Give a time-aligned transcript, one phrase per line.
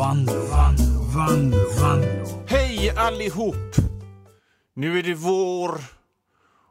[0.00, 2.46] Vanlo, Vanlo, Vanlo, Vanlo.
[2.48, 3.76] Hej allihop!
[4.74, 5.80] Nu är det vår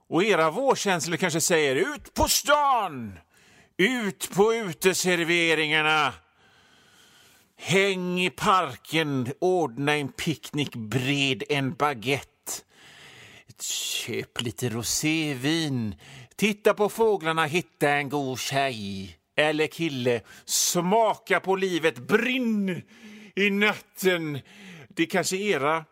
[0.07, 3.19] och era vårkänslor kanske säger ut på stan!
[3.77, 6.13] Ut på uteserveringarna!
[7.57, 12.51] Häng i parken, ordna en picknick, bred en baguette.
[13.61, 15.95] Köp lite rosévin.
[16.35, 20.21] Titta på fåglarna, hitta en god tjej eller kille.
[20.45, 22.81] Smaka på livet, brinn
[23.35, 24.39] i natten.
[24.87, 25.85] Det kanske era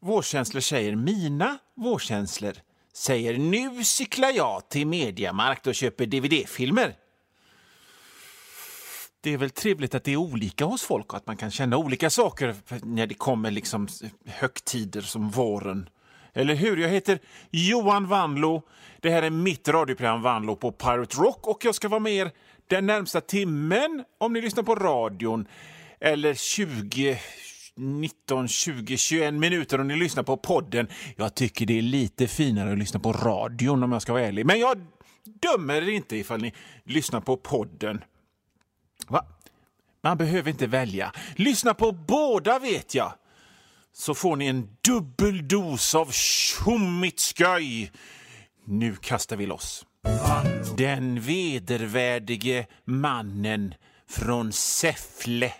[0.00, 0.96] vårkänslor säger.
[0.96, 2.54] Mina vårkänslor
[2.92, 6.94] säger nu cyklar jag till Mediamarkt och köper dvd-filmer.
[9.20, 11.76] Det är väl trevligt att det är olika hos folk och att man kan känna
[11.76, 13.88] olika saker när det kommer liksom
[14.26, 15.88] högtider som våren.
[16.32, 16.76] Eller hur?
[16.76, 17.18] Jag heter
[17.50, 18.62] Johan Vanlo.
[19.00, 22.30] Det här är mitt radioprogram Vanlo på Pirate Rock och jag ska vara med er
[22.66, 25.46] den närmsta timmen om ni lyssnar på radion
[26.00, 27.18] eller 20
[27.76, 30.88] 19, 20, 21 minuter om ni lyssnar på podden.
[31.16, 34.46] Jag tycker det är lite finare att lyssna på radion om jag ska vara ärlig.
[34.46, 34.86] Men jag
[35.24, 38.04] dömer er inte ifall ni lyssnar på podden.
[39.08, 39.26] Va?
[40.02, 41.12] Man behöver inte välja.
[41.36, 43.12] Lyssna på båda vet jag.
[43.92, 47.92] Så får ni en dubbel dos av tjommigt skoj.
[48.64, 49.86] Nu kastar vi loss.
[50.76, 53.74] Den vedervärdige mannen
[54.08, 55.52] från Säffle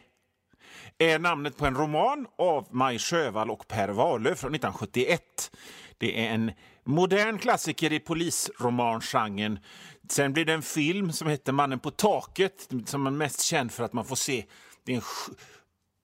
[1.01, 5.51] är namnet på en roman av Maj Sjövall och Per Wahlöö från 1971.
[5.99, 6.53] Det är en
[6.85, 9.59] modern klassiker i polisromangenren.
[10.09, 13.85] Sen blir det en film som heter Mannen på taket som är mest känd för
[13.85, 14.45] att man får se
[14.85, 15.03] det en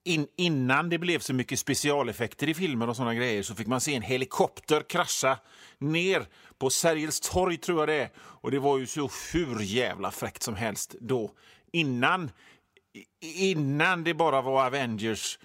[0.07, 3.81] in, innan det blev så mycket specialeffekter i filmer och såna grejer så fick man
[3.81, 5.37] se en helikopter krascha
[5.77, 6.25] ner
[6.57, 8.09] på Sergels torg, tror jag det är.
[8.17, 11.31] Och det var ju så hur jävla fräckt som helst då.
[11.71, 12.31] Innan,
[13.21, 15.39] innan det bara var Avengers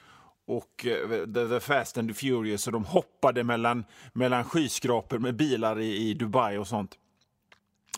[0.47, 5.37] och eh, the, the, Fast and the Furious och de hoppade mellan, mellan skyskrapor med
[5.37, 6.99] bilar i, i Dubai och sånt.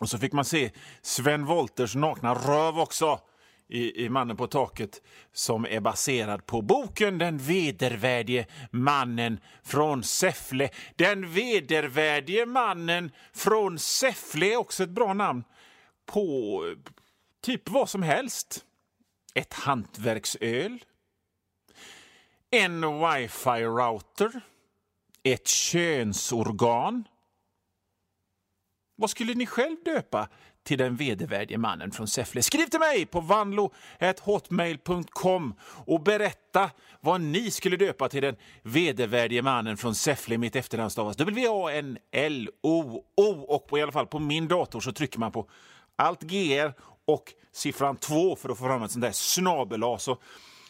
[0.01, 0.71] Och så fick man se
[1.03, 3.21] Sven Wolters nakna röv också
[3.69, 5.03] i, i Mannen på taket
[5.33, 10.71] som är baserad på boken Den vedervärdige mannen från Säffle.
[10.97, 15.45] Den vedervärdige mannen från Säffle är också ett bra namn
[16.07, 16.21] på
[16.67, 16.93] eh,
[17.43, 18.65] typ vad som helst.
[19.35, 20.85] Ett hantverksöl.
[22.51, 24.41] En wifi-router.
[25.23, 27.05] Ett könsorgan.
[28.97, 30.29] Vad skulle ni själv döpa
[30.65, 32.43] till den vedervärdige mannen från Säffle.
[32.43, 35.55] Skriv till mig på vanlo.hotmail.com
[35.87, 36.71] och berätta
[37.01, 40.39] vad ni skulle döpa till den vedervärdige mannen från Säffle.
[40.39, 42.65] Mitt efternamn stavas W-A-N-L-O-O
[43.49, 45.49] och på, i alla fall på min dator så trycker man på
[45.97, 46.73] Alt GR
[47.05, 50.19] och siffran 2 för att få fram ett sånt där snabel så,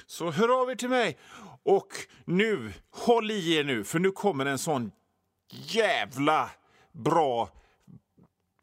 [0.07, 1.19] så hör av er till mig.
[1.63, 1.89] Och
[2.25, 4.93] nu, håll i er nu, för nu kommer en sån
[5.51, 6.51] jävla
[6.93, 7.49] bra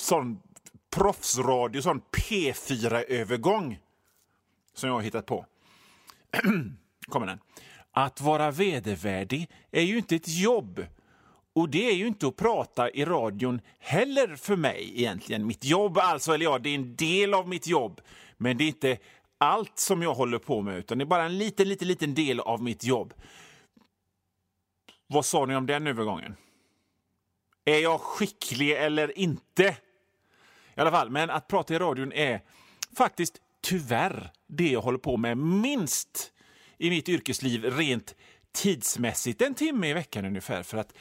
[0.02, 0.42] sån
[0.90, 3.80] proffsradio, sån P4-övergång
[4.74, 5.46] som jag har hittat på.
[7.08, 7.40] kommer den.
[7.92, 10.86] Att vara vedervärdig är ju inte ett jobb.
[11.54, 15.48] Och det är ju inte att prata i radion heller för mig egentligen.
[15.48, 18.02] Mitt jobb alltså, eller ja, det är en del av mitt jobb.
[18.38, 18.98] Men det är inte
[19.38, 22.40] allt som jag håller på med, utan det är bara en liten, liten, liten del
[22.40, 23.14] av mitt jobb.
[25.08, 26.36] Vad sa ni om den övergången?
[27.66, 29.78] Är jag skicklig eller inte?
[30.76, 32.42] I alla fall, men att prata i radion är
[32.98, 36.32] faktiskt tyvärr det jag håller på med minst
[36.78, 38.16] i mitt yrkesliv rent
[38.54, 39.42] tidsmässigt.
[39.42, 40.64] En timme i veckan ungefär.
[40.64, 40.94] För att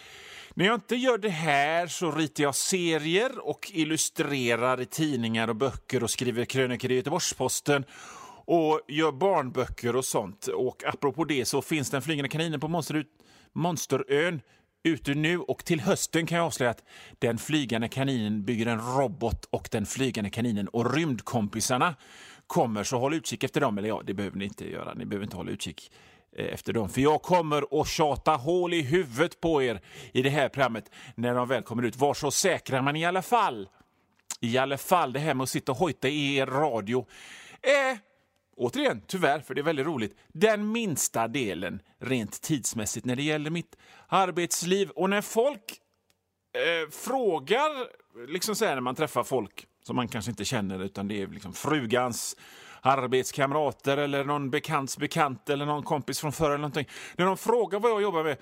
[0.55, 5.57] när jag inte gör det här så ritar jag serier och illustrerar i tidningar och
[5.57, 7.85] böcker och skriver krönikor i Göteborgs-Posten
[8.45, 10.47] och gör barnböcker och sånt.
[10.47, 13.05] Och apropå det så finns den flygande kaninen på Monster
[13.53, 14.41] Monsterön
[14.83, 16.85] ute nu och till hösten kan jag avslöja att
[17.19, 21.95] den flygande kaninen bygger en robot och den flygande kaninen och rymdkompisarna
[22.47, 23.79] kommer, så håll utkik efter dem.
[23.79, 24.95] Eller ja, det behöver ni inte göra.
[24.95, 25.93] Ni behöver inte hålla utkik
[26.37, 26.89] Eh, efter dem.
[26.89, 29.81] För jag kommer att tjata hål i huvudet på er
[30.13, 31.97] i det här programmet när de väl kommer ut.
[31.97, 33.69] Var så säkra, men i alla fall,
[34.41, 37.07] i alla fall det här med att sitta och hojta i er radio
[37.63, 37.99] är
[38.57, 43.51] återigen, tyvärr, för det är väldigt roligt, den minsta delen rent tidsmässigt när det gäller
[43.51, 43.77] mitt
[44.09, 44.91] arbetsliv.
[44.91, 45.81] Och när folk
[46.55, 47.71] eh, frågar,
[48.29, 51.27] liksom så här, när man träffar folk som man kanske inte känner, utan det är
[51.27, 52.37] liksom frugans
[52.81, 56.89] arbetskamrater eller någon bekants bekant eller någon kompis från förr eller någonting.
[57.17, 58.37] När de frågar vad jag jobbar med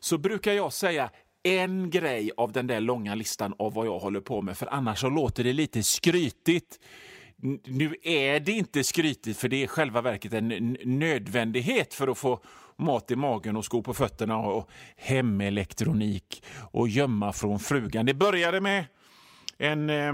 [0.00, 1.10] så brukar jag säga
[1.42, 5.00] en grej av den där långa listan av vad jag håller på med, för annars
[5.00, 6.80] så låter det lite skrytigt.
[7.64, 12.40] Nu är det inte skrytigt, för det är själva verket en nödvändighet för att få
[12.76, 18.06] mat i magen och skor på fötterna och hemelektronik och gömma från frugan.
[18.06, 18.84] Det började med
[19.58, 20.12] en, eh,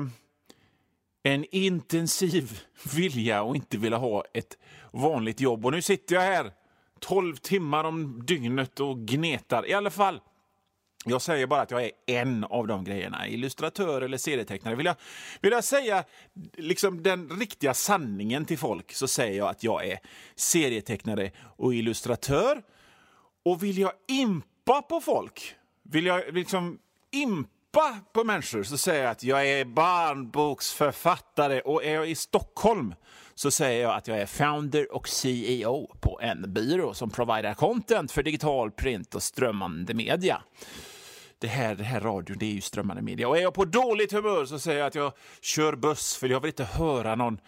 [1.22, 2.60] en intensiv
[2.96, 4.58] vilja att inte vilja ha ett
[4.92, 5.66] vanligt jobb.
[5.66, 6.52] Och nu sitter jag här
[6.98, 9.66] 12 timmar om dygnet och gnetar.
[9.68, 10.20] I alla fall,
[11.04, 13.28] jag säger bara att jag är en av de grejerna.
[13.28, 14.74] Illustratör eller serietecknare.
[14.74, 14.96] Vill jag,
[15.40, 16.04] vill jag säga
[16.56, 19.98] liksom den riktiga sanningen till folk så säger jag att jag är
[20.36, 22.62] serietecknare och illustratör.
[23.42, 26.78] Och vill jag impa på folk, vill jag liksom
[27.10, 27.59] impa
[28.12, 32.94] på människor så säger jag att jag är barnboksförfattare och är jag i Stockholm
[33.34, 38.12] så säger jag att jag är founder och CEO på en byrå som provider content
[38.12, 40.42] för digital print och strömmande media.
[41.38, 43.28] Det här, det här radion, det är ju strömmande media.
[43.28, 46.40] Och är jag på dåligt humör så säger jag att jag kör buss för jag
[46.40, 47.38] vill inte höra någon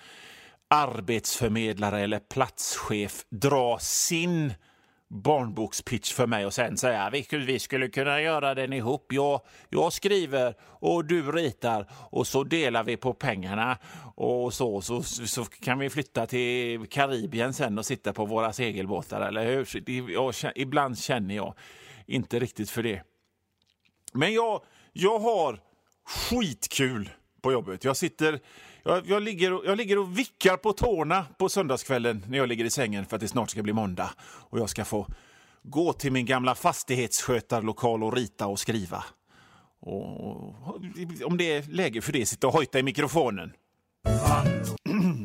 [0.70, 4.54] arbetsförmedlare eller platschef dra sin
[5.12, 9.12] barnbokspitch för mig och sen säga vi, vi skulle kunna göra den ihop.
[9.12, 13.78] Jag, jag skriver och du ritar och så delar vi på pengarna
[14.14, 19.20] och så, så, så kan vi flytta till Karibien sen och sitta på våra segelbåtar,
[19.20, 19.80] eller hur?
[19.86, 21.54] Det- Jag, ibland känner jag
[22.06, 23.02] inte riktigt för det.
[24.12, 24.62] Men jag,
[24.92, 25.60] jag har
[26.04, 27.10] skitkul
[27.42, 27.84] på jobbet.
[27.84, 28.40] Jag sitter...
[28.82, 32.64] Jag, jag, ligger och, jag ligger och vickar på tårna på söndagskvällen när jag ligger
[32.64, 35.06] i sängen för att det snart ska bli måndag och jag ska få
[35.62, 39.04] gå till min gamla fastighetsskötarlokal och rita och skriva.
[39.80, 40.54] Och,
[41.24, 43.52] om det är läge för det, sitta och hojta i mikrofonen.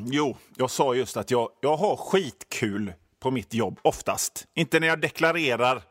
[0.09, 4.47] Jo, jag sa just att jag, jag har skitkul på mitt jobb oftast.
[4.53, 5.81] Inte när jag deklarerar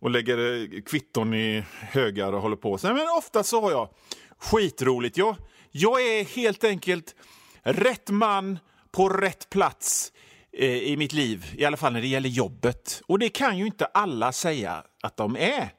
[0.00, 2.78] och lägger eh, kvitton i högar och håller på.
[2.82, 3.88] Men ofta så har jag
[4.38, 5.16] skitroligt.
[5.16, 5.36] Jag,
[5.78, 7.14] jag är helt enkelt
[7.62, 8.58] rätt man
[8.90, 10.12] på rätt plats
[10.52, 13.02] eh, i mitt liv, i alla fall när det gäller jobbet.
[13.06, 15.72] Och det kan ju inte alla säga att de är.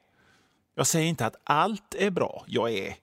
[0.74, 2.44] Jag säger inte att allt är bra.
[2.46, 2.94] Jag är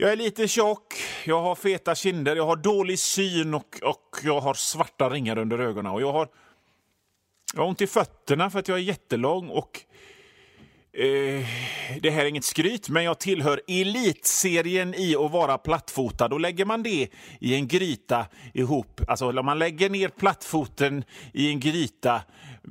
[0.00, 0.94] jag är lite tjock,
[1.24, 5.58] jag har feta kinder, jag har dålig syn och, och jag har svarta ringar under
[5.58, 5.92] ögonen.
[5.92, 6.28] Och jag har,
[7.54, 9.80] jag har ont i fötterna för att jag är jättelång och
[10.98, 11.46] Eh,
[12.00, 16.28] det här är inget skryt, men jag tillhör elitserien i att vara plattfotad.
[16.28, 17.08] Då lägger man det
[17.40, 22.22] i en gryta ihop, alltså om man lägger ner plattfoten i en gryta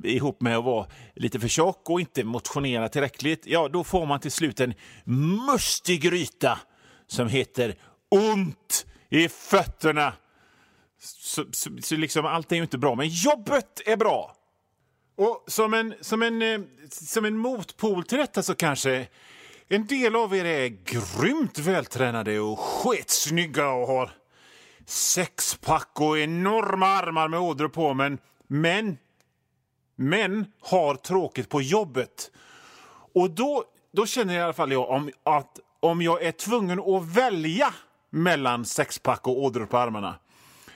[0.04, 4.20] ihop med att vara lite för tjock och inte motionera tillräckligt, ja, då får man
[4.20, 4.74] till slut en
[5.50, 6.58] mustig gryta
[7.06, 7.74] som heter
[8.08, 10.12] ont i fötterna.
[11.00, 14.37] Så, så, så liksom allt är ju inte bra, men jobbet är bra.
[15.18, 16.60] Och som en, som, en, eh,
[16.90, 19.08] som en motpol till detta så kanske
[19.68, 24.10] en del av er är grymt vältränade och skitsnygga och har
[24.86, 28.98] sexpack och enorma armar med ådror på, men män,
[29.96, 32.30] men har tråkigt på jobbet.
[33.14, 37.04] Och då, då känner i alla fall jag om, att om jag är tvungen att
[37.04, 37.74] välja
[38.10, 40.14] mellan sexpack och ådror på armarna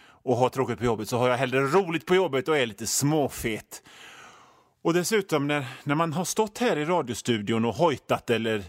[0.05, 2.87] och har tråkigt på jobbet så har jag hellre roligt på jobbet och är lite
[2.87, 3.83] småfet.
[4.83, 8.65] Och dessutom när, när man har stått här i radiostudion och hojtat eller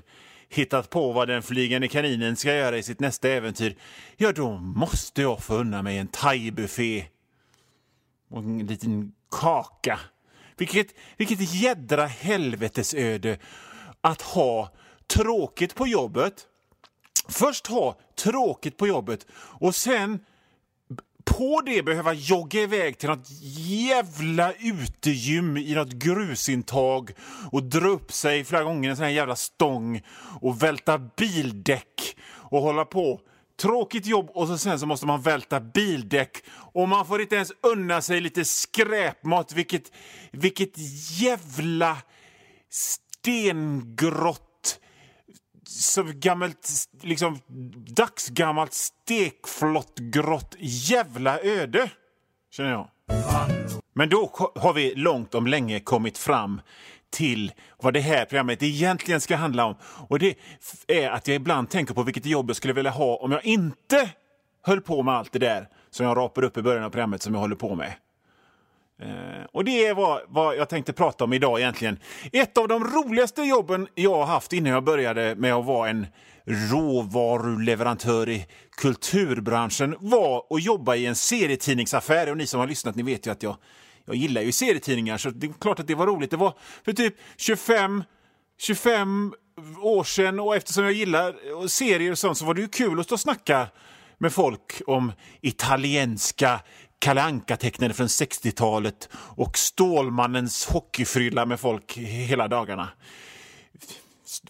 [0.49, 3.75] hittat på vad den flygande kaninen ska göra i sitt nästa äventyr,
[4.17, 7.05] ja då måste jag få unna mig en thaibuffé
[8.29, 9.99] och en liten kaka.
[10.57, 13.37] Vilket, vilket jädra helvetesöde
[14.01, 14.71] att ha
[15.07, 16.47] tråkigt på jobbet.
[17.29, 20.19] Först ha tråkigt på jobbet och sen
[21.25, 23.27] på det behöva jogga iväg till något
[23.57, 27.11] jävla utegym i något grusintag
[27.51, 30.01] och dra upp sig flera gånger en sån här jävla stång
[30.41, 33.19] och välta bildäck och hålla på.
[33.61, 37.51] Tråkigt jobb och så sen så måste man välta bildäck och man får inte ens
[37.61, 39.53] unna sig lite skräpmat.
[39.53, 39.91] Vilket,
[40.31, 40.77] vilket
[41.21, 41.97] jävla
[42.69, 44.52] stengrått
[45.73, 46.69] som gammalt,
[47.01, 47.39] liksom
[47.95, 51.89] dagsgammalt stekflottgrått jävla öde,
[52.51, 52.89] känner jag.
[53.95, 56.61] Men då har vi långt om länge kommit fram
[57.09, 57.51] till
[57.81, 59.75] vad det här programmet egentligen ska handla om.
[60.07, 60.37] Och det
[60.87, 64.09] är att jag ibland tänker på vilket jobb jag skulle vilja ha om jag inte
[64.65, 67.33] höll på med allt det där som jag rapade upp i början av programmet som
[67.33, 67.93] jag håller på med.
[69.01, 71.99] Eh, Och det är vad, vad jag tänkte prata om idag egentligen.
[72.31, 76.07] Ett av de roligaste jobben jag har haft innan jag började med att vara en
[76.45, 78.45] råvaruleverantör i
[78.77, 82.31] kulturbranschen var att jobba i en serietidningsaffär.
[82.31, 83.57] Och ni som har lyssnat ni vet ju att jag,
[84.05, 86.31] jag gillar ju serietidningar så det är klart att det var roligt.
[86.31, 86.53] Det var
[86.85, 88.03] för typ 25,
[88.59, 89.33] 25
[89.81, 93.05] år sedan och eftersom jag gillar serier och sånt så var det ju kul att
[93.05, 93.67] stå och snacka
[94.17, 96.59] med folk om italienska
[97.03, 102.89] Kalle Anka-tecknare från 60-talet och Stålmannens hockeyfrilla med folk hela dagarna.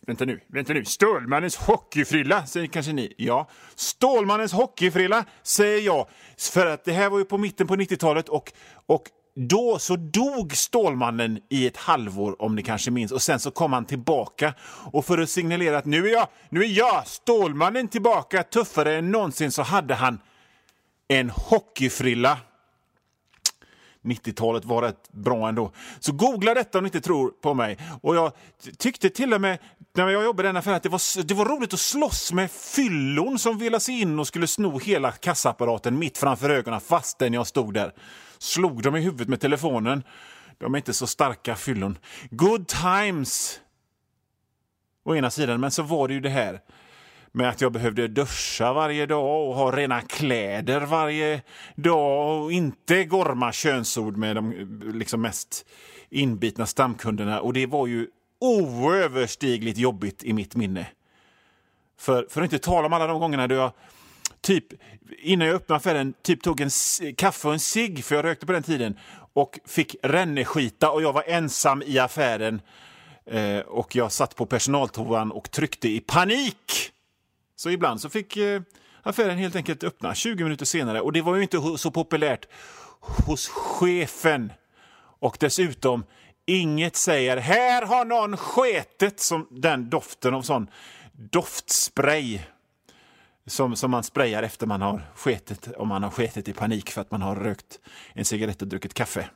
[0.02, 0.86] Vänta nu, vänta nu.
[0.86, 3.14] Stålmannens hockeyfrilla, säger kanske ni.
[3.18, 6.08] Ja, Stålmannens hockeyfrilla, säger jag.
[6.54, 8.52] För att det här var ju på mitten på 90-talet och,
[8.86, 9.04] och
[9.36, 13.12] då så dog Stålmannen i ett halvår, om ni kanske minns.
[13.12, 14.54] Och sen så kom han tillbaka.
[14.92, 19.12] Och för att signalera att nu är jag, nu är jag Stålmannen tillbaka, tuffare än
[19.12, 20.20] någonsin, så hade han
[21.08, 22.40] en hockeyfrilla.
[24.04, 25.72] 90-talet var rätt bra ändå.
[26.00, 27.78] Så googla detta om ni inte tror på mig.
[28.02, 28.32] Och jag
[28.78, 29.60] tyckte till och med
[29.96, 32.52] när jag jobbade i den affären att det var, det var roligt att slåss med
[32.52, 37.48] fyllon som ville sig in och skulle sno hela kassaapparaten mitt framför ögonen fastän jag
[37.48, 37.94] stod där.
[38.38, 40.04] Slog dem i huvudet med telefonen.
[40.58, 41.98] De är inte så starka fyllon.
[42.30, 43.60] Good times!
[45.06, 46.62] Å ena sidan, men så var det ju det här
[47.36, 51.42] med att jag behövde duscha varje dag och ha rena kläder varje
[51.76, 54.54] dag och inte gorma könsord med de
[54.94, 55.66] liksom mest
[56.10, 57.42] inbitna stamkunderna.
[57.42, 58.08] Och det var ju
[58.40, 60.88] oöverstigligt jobbigt i mitt minne.
[62.00, 63.72] För, för att inte tala om alla de gångerna då jag
[64.42, 64.66] typ
[65.18, 66.70] innan jag öppnade affären typ tog en
[67.18, 69.00] kaffe och en cigg, för jag rökte på den tiden,
[69.34, 72.62] och fick ränneskita och jag var ensam i affären.
[73.26, 76.93] Eh, och jag satt på personaltoan och tryckte i panik
[77.64, 78.62] så ibland så fick eh,
[79.04, 82.48] affären helt enkelt öppna 20 minuter senare och det var ju inte så populärt
[83.26, 84.52] hos chefen.
[85.20, 86.06] Och dessutom,
[86.46, 90.68] inget säger här har någon sketet som den doften av sån
[91.14, 92.40] doftspray
[93.48, 97.02] som, som man sprayar efter man har sketet, om man har sketet i panik för
[97.02, 97.80] att man har rökt
[98.14, 99.30] en cigarett och druckit kaffe.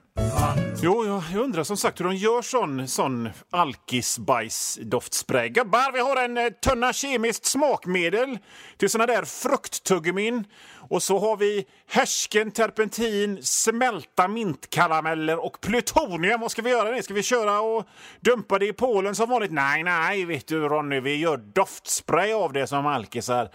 [0.81, 5.49] Jo, jag, jag undrar som sagt hur de gör sån, sån alkisbajsdoftspray.
[5.49, 8.37] Gubbar, vi har en eh, tunna kemiskt smakmedel
[8.77, 10.45] till såna där frukttuggummin.
[10.89, 16.41] Och så har vi härsken, terpentin, smälta mintkarameller och plutonium.
[16.41, 16.91] Vad ska vi göra?
[16.91, 17.03] Det?
[17.03, 17.87] Ska vi köra och
[18.19, 19.51] dumpa det i Polen som vanligt?
[19.51, 23.49] Nej, nej, vet du Ronny, vi gör doftspray av det som alkisar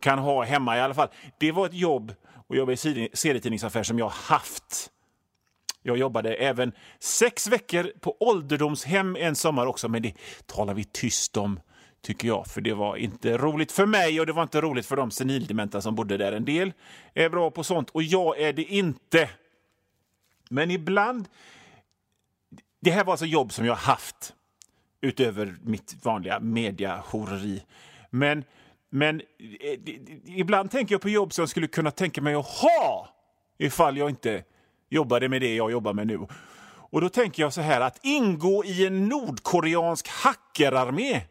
[0.00, 1.08] kan ha hemma i alla fall.
[1.38, 2.14] Det var ett jobb
[2.48, 2.76] och jobba i
[3.12, 4.90] serietidningsaffär som jag haft
[5.86, 10.14] jag jobbade även sex veckor på ålderdomshem en sommar också, men det
[10.46, 11.60] talar vi tyst om
[12.06, 14.96] tycker jag, för det var inte roligt för mig och det var inte roligt för
[14.96, 16.32] de senildementa som bodde där.
[16.32, 16.72] En del
[17.14, 19.30] är bra på sånt och jag är det inte.
[20.50, 21.28] Men ibland...
[22.80, 24.34] Det här var alltså jobb som jag haft
[25.00, 27.62] utöver mitt vanliga mediahoreri.
[28.10, 28.44] Men,
[28.90, 29.20] men
[29.60, 29.78] eh,
[30.26, 33.08] ibland tänker jag på jobb som jag skulle kunna tänka mig att ha
[33.58, 34.44] ifall jag inte
[34.88, 36.26] jobbade med det jag jobbar med nu.
[36.90, 41.22] Och då tänker jag så här att ingå i en nordkoreansk hackerarmé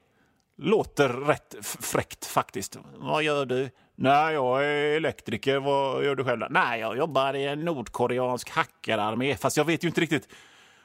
[0.57, 2.77] låter rätt fräckt faktiskt.
[2.97, 3.69] Vad gör du?
[3.95, 5.59] Nej, jag är elektriker.
[5.59, 6.41] Vad gör du själv?
[6.49, 9.35] Nej, jag jobbar i en nordkoreansk hackerarmé.
[9.35, 10.29] Fast jag vet ju inte riktigt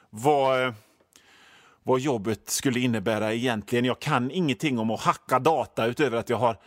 [0.09, 0.73] vad, eh,
[1.83, 3.85] vad jobbet skulle innebära egentligen.
[3.85, 6.57] Jag kan ingenting om att hacka data utöver att jag har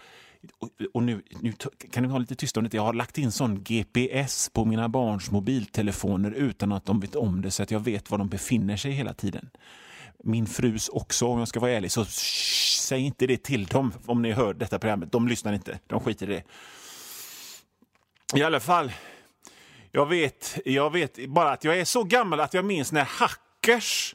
[0.58, 1.52] och, och nu, nu,
[1.92, 2.76] kan ni vara lite tysta om det?
[2.76, 7.42] Jag har lagt in sån GPS på mina barns mobiltelefoner utan att de vet om
[7.42, 9.50] det så att jag vet var de befinner sig hela tiden.
[10.24, 11.92] Min frus också om jag ska vara ärlig.
[11.92, 15.12] Så shh, säg inte det till dem om ni hör detta programmet.
[15.12, 15.78] De lyssnar inte.
[15.86, 16.42] De skiter i det.
[18.38, 18.92] I alla fall,
[19.90, 24.14] jag vet, jag vet bara att jag är så gammal att jag minns när hackers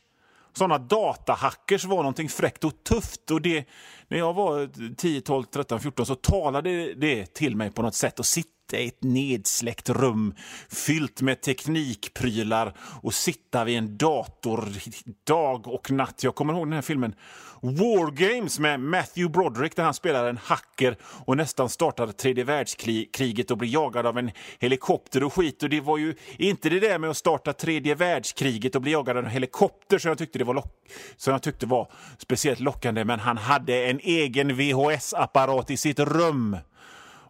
[0.54, 3.32] sådana datahackers var någonting fräckt och tufft.
[3.32, 3.66] Och det,
[4.08, 8.20] när jag var 10, 12, 13, 14 så talade det till mig på något sätt
[8.20, 10.34] och sitt i ett nedsläckt rum
[10.70, 14.66] fyllt med teknikprylar och sitta vid en dator
[15.28, 16.24] dag och natt.
[16.24, 17.16] Jag kommer ihåg den här filmen
[17.62, 23.52] War Games med Matthew Broderick där han spelar en hacker och nästan startar tredje världskriget
[23.52, 25.64] och blir jagad av en helikopter och skit.
[25.64, 29.18] Och det var ju inte det där med att starta tredje världskriget och bli jagad
[29.18, 30.76] av en helikopter som jag tyckte, det var, lock
[31.18, 36.58] som jag tyckte var speciellt lockande, men han hade en egen VHS-apparat i sitt rum.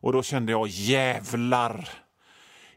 [0.01, 1.89] Och då kände jag jävlar,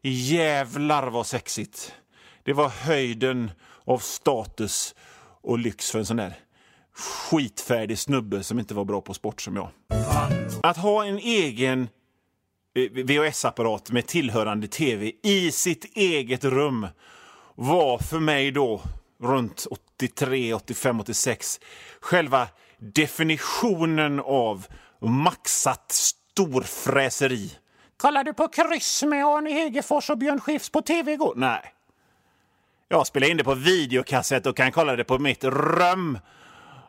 [0.03, 1.95] jävlar vad sexigt.
[2.43, 3.51] Det var höjden
[3.85, 4.95] av status
[5.43, 6.35] och lyx för en sån där
[6.95, 9.69] skitfärdig snubbe som inte var bra på sport som jag.
[10.63, 11.89] Att ha en egen
[12.75, 16.87] eh, VHS-apparat med tillhörande tv i sitt eget rum
[17.55, 18.83] var för mig då,
[19.23, 21.61] runt 83, 85, 86,
[22.01, 22.49] själva
[22.79, 24.67] definitionen av
[25.01, 25.95] maxat
[26.33, 27.51] storfräseri.
[27.97, 31.35] Kollade du på kryss med Arne Hegerfors och Björn Skifs på tv igår?
[31.37, 31.75] Nej.
[32.89, 36.19] Jag spelar in det på videokassett och kan kolla det på mitt rum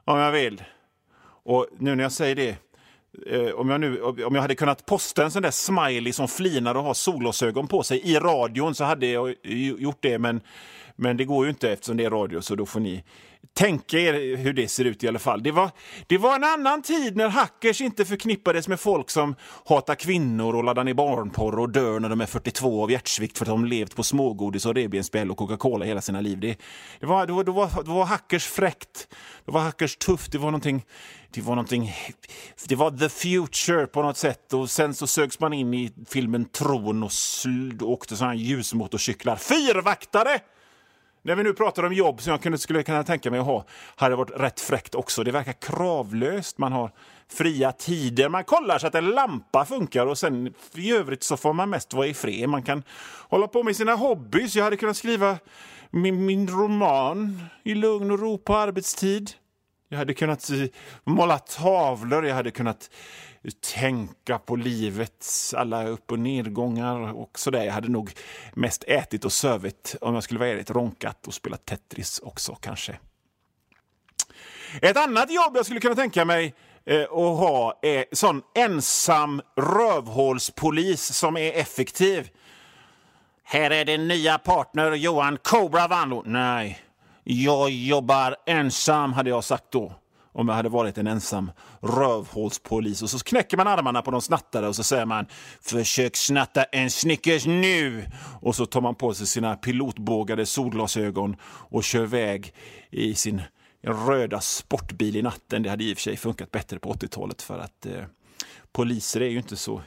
[0.06, 0.64] om jag vill.
[1.44, 2.58] Och nu när jag säger det
[3.28, 6.76] Eh, om, jag nu, om jag hade kunnat posta en sån där smiley som flinar
[6.76, 9.36] och har solglasögon på sig i radion så hade jag
[9.80, 10.20] gjort det.
[10.20, 10.42] Men,
[11.04, 13.04] men det går ju inte eftersom det är radio, så då får ni
[13.54, 15.44] tänka er hur det ser ut i alla fall.
[15.44, 15.72] Det var,
[16.08, 20.64] det var en annan tid när hackers inte förknippades med folk som hatar kvinnor och
[20.64, 23.96] laddar ner barnporr och dör när de är 42 av hjärtsvikt för att de levt
[23.96, 26.40] på smågodis och revbensspjäll och Coca-Cola hela sina liv.
[26.40, 26.58] Det,
[27.00, 29.08] det, var, det, var, det, var, det var hackers fräckt,
[29.46, 30.86] det var hackers tufft, det var någonting
[31.34, 31.92] det var någonting...
[32.68, 34.54] Det var the future på något sätt.
[34.54, 37.12] Och Sen så sögs man in i filmen Tron och,
[37.82, 39.36] och åkte sådana här ljusmotorcyklar.
[39.36, 40.40] Fyrvaktare!
[41.25, 43.65] När vi nu pratar om jobb som jag kunde, skulle kunna tänka mig att ha,
[43.96, 45.24] hade varit rätt fräckt också.
[45.24, 46.58] Det verkar kravlöst.
[46.58, 46.92] Man har
[47.27, 48.30] fria tider.
[48.30, 51.94] Man kollar så att en lampa funkar och sen i övrigt så får man mest
[51.94, 52.50] vara i fred.
[52.50, 52.84] Man kan
[53.30, 54.56] hålla på med sina hobbys.
[54.56, 55.38] Jag hade kunnat skriva
[55.92, 59.32] min, min roman i lugn och ro på arbetstid.
[59.89, 60.65] Jag hade kunnat eh,
[61.03, 62.89] måla tavlor, jag hade kunnat
[63.52, 67.64] tänka på livets alla upp och nedgångar och sådär.
[67.64, 68.12] Jag hade nog
[68.54, 73.00] mest ätit och sövit, om jag skulle vara ärlig, ronkat och spelat Tetris också kanske.
[74.82, 76.54] Ett annat jobb jag skulle kunna tänka mig
[76.86, 82.30] eh, att ha är sån ensam rövhålspolis som är effektiv.
[83.44, 86.24] Här är din nya partner Johan Cobra Vanlo.
[86.26, 86.80] Nej,
[87.24, 89.94] jag jobbar ensam, hade jag sagt då
[90.34, 93.02] om jag hade varit en ensam rövhålspolis.
[93.02, 95.25] Och så knäcker man armarna på de snattare och så säger man
[95.62, 98.06] “försök snatta en Snickers nu”
[98.42, 102.54] och så tar man på sig sina pilotbågade solglasögon och kör iväg
[102.92, 103.42] i sin
[103.82, 105.63] röda sportbil i natten.
[105.63, 108.04] Det hade i och för sig funkat bättre på 80-talet för att eh,
[108.72, 109.82] poliser är ju inte så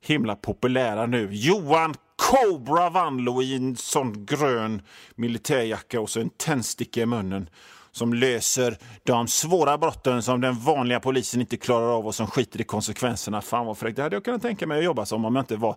[0.00, 1.28] himla populära nu.
[1.32, 4.82] Johan Cobra vann i en sån grön
[5.14, 7.48] militärjacka och så en tändsticka i munnen
[7.94, 12.60] som löser de svåra brotten som den vanliga polisen inte klarar av och som skiter
[12.60, 13.40] i konsekvenserna.
[13.40, 13.96] Fan vad fräckt.
[13.96, 15.76] Det hade jag kunnat tänka mig att jobba som om jag inte var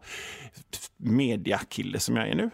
[0.97, 2.49] mediakille som jag är nu.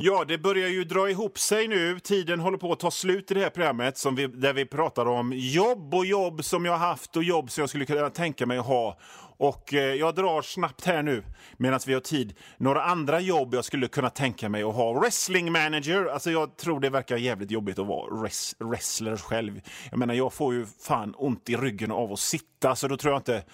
[0.00, 2.00] Ja, det börjar ju dra ihop sig nu.
[2.00, 5.06] Tiden håller på att ta slut i det här programmet som vi, där vi pratar
[5.06, 8.58] om jobb och jobb som jag haft och jobb som jag skulle kunna tänka mig
[8.58, 8.98] att ha.
[9.38, 11.24] Och eh, jag drar snabbt här nu,
[11.56, 15.00] medan vi har tid, några andra jobb jag skulle kunna tänka mig att ha.
[15.00, 19.60] Wrestling manager, alltså jag tror det verkar jävligt jobbigt att vara res wrestler själv.
[19.90, 23.12] Jag menar, jag får ju fan ont i ryggen av att sitta, så då tror
[23.12, 23.44] jag inte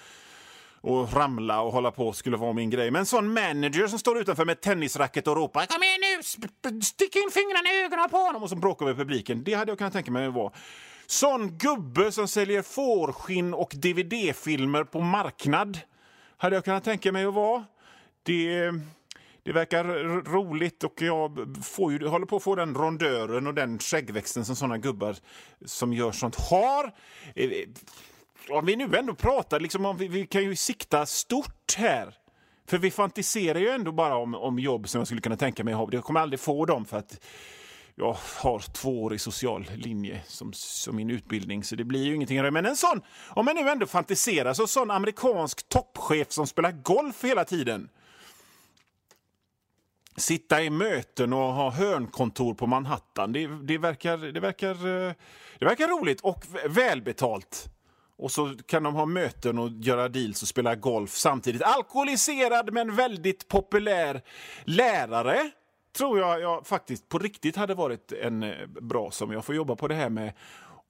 [0.83, 2.91] och ramla och hålla på skulle vara min grej.
[2.91, 6.23] Men en sån manager som står utanför med tennisracket och ropar “Kom igen nu!
[6.83, 9.45] Stick in fingrarna i ögonen på honom!” och som bråkar med publiken.
[9.45, 10.53] Det hade jag kunnat tänka mig att vara.
[11.13, 15.79] Sån gubbe som säljer fårskinn och dvd-filmer på marknad
[16.37, 17.65] hade jag kunnat tänka mig att vara.
[18.23, 18.73] Det,
[19.43, 19.85] det verkar
[20.33, 24.57] roligt och jag får ju, håller på att få den rondören och den skäggväxten som
[24.57, 25.17] såna gubbar
[25.65, 26.93] som gör sånt har.
[27.35, 27.69] Eh, eh,
[28.51, 32.15] om vi nu ändå pratar, liksom, om vi, vi kan ju sikta stort här.
[32.69, 35.75] För vi fantiserar ju ändå bara om, om jobb som jag skulle kunna tänka mig
[35.75, 35.89] att ha.
[35.93, 37.25] Jag kommer aldrig få dem för att
[37.95, 42.15] jag har två år i social linje som, som min utbildning, så det blir ju
[42.15, 42.53] ingenting.
[42.53, 47.25] Men en sån, om man nu ändå fantiserar, så sån amerikansk toppchef som spelar golf
[47.25, 47.89] hela tiden.
[50.17, 53.33] Sitta i möten och ha hörnkontor på Manhattan.
[53.33, 55.13] Det, det, verkar, det, verkar, eh,
[55.59, 57.69] det verkar roligt och välbetalt.
[58.17, 61.63] Och så kan de ha möten och göra deals och spela golf samtidigt.
[61.63, 64.23] Alkoholiserad men väldigt populär
[64.65, 65.51] lärare
[65.93, 69.33] tror jag, jag faktiskt på riktigt hade varit en eh, bra som.
[69.33, 70.33] Jag får jobba på det här med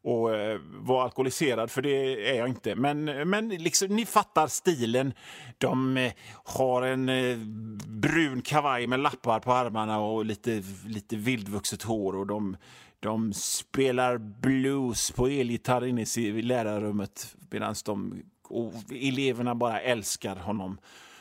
[0.04, 2.74] och eh, vara alkoholiserad, för det är jag inte.
[2.74, 5.12] Men, eh, men liksom, ni fattar stilen.
[5.58, 6.10] De
[6.44, 7.10] har en
[7.86, 12.16] brun kavaj med lappar på armarna och lite, lite vildvuxet hår.
[12.16, 12.56] Och de,
[13.00, 20.78] de spelar blues på elgitarr inne i lärarrummet medan de oh, eleverna bara älskar honom.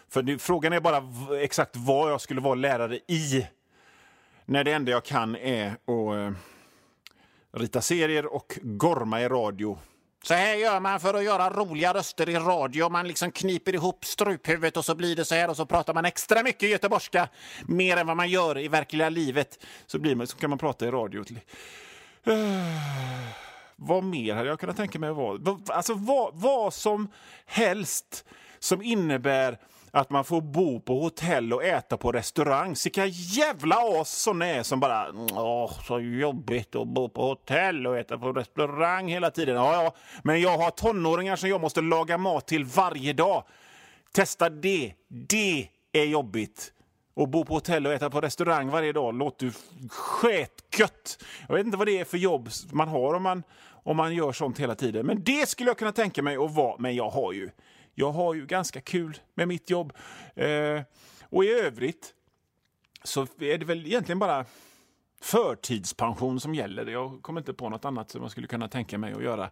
[0.10, 1.04] För nu, frågan är bara
[1.44, 3.48] exakt vad jag skulle vara lärare i
[4.51, 6.31] när det enda jag kan är att eh,
[7.51, 9.79] rita serier och gorma i radio.
[10.23, 12.89] Så här gör man för att göra roliga röster i radio.
[12.89, 16.05] Man liksom kniper ihop struphuvudet och så blir det så här och så pratar man
[16.05, 17.29] extra mycket göteborgska.
[17.65, 19.65] Mer än vad man gör i verkliga livet.
[19.85, 21.25] Så, blir man, så kan man prata i radio.
[22.27, 22.35] Uh,
[23.75, 25.59] vad mer hade jag kunnat tänka mig att vara?
[25.67, 27.11] Alltså vad, vad som
[27.45, 28.25] helst
[28.59, 29.57] som innebär
[29.91, 32.75] att man får bo på hotell och äta på restaurang.
[32.84, 37.97] Vilka jävla as såna är som bara åh, så jobbigt att bo på hotell och
[37.97, 39.56] äta på restaurang hela tiden.
[39.56, 43.43] Ja, ja, men jag har tonåringar som jag måste laga mat till varje dag.
[44.13, 44.93] Testa det.
[45.08, 46.73] Det är jobbigt
[47.13, 49.51] och bo på hotell och äta på restaurang varje dag låter ju
[49.89, 51.23] sketgött.
[51.47, 53.43] Jag vet inte vad det är för jobb man har om man,
[53.84, 55.06] om man gör sånt hela tiden.
[55.06, 56.75] Men det skulle jag kunna tänka mig att vara.
[56.80, 57.49] Men jag har ju,
[57.93, 59.93] jag har ju ganska kul med mitt jobb.
[60.36, 60.82] Eh,
[61.23, 62.13] och i övrigt
[63.04, 64.45] så är det väl egentligen bara
[65.21, 66.86] förtidspension som gäller.
[66.86, 69.49] Jag kommer inte på något annat som jag skulle kunna tänka mig att göra.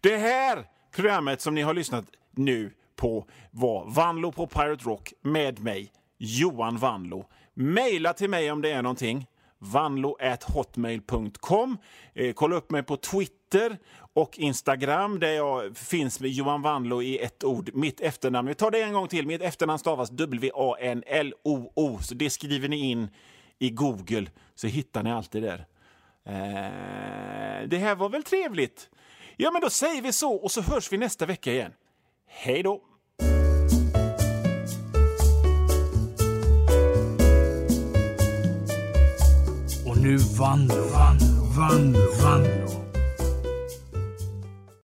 [0.00, 5.58] Det här programmet som ni har lyssnat nu på var Vanlo på Pirate Rock med
[5.60, 7.28] mig, Johan Vanlo.
[7.54, 9.26] Maila till mig om det är någonting
[9.58, 11.78] vanlo.hotmail.com.
[12.14, 13.78] Eh, kolla upp mig på Twitter
[14.12, 17.70] och Instagram där jag finns med Johan Vanlo i ett ord.
[17.74, 18.48] Mitt efternamn.
[18.48, 19.26] Vi tar det en gång till.
[19.26, 21.98] Mitt efternamn stavas W-A-N-L-O-O.
[22.02, 23.08] Så det skriver ni in
[23.58, 25.66] i Google så hittar ni alltid där.
[26.24, 28.90] Eh, det här var väl trevligt?
[29.36, 31.72] Ja, men då säger vi så och så hörs vi nästa vecka igen.
[32.26, 32.82] Hej då!
[40.00, 41.18] Nu vann, vann,
[41.56, 42.77] vann, vann.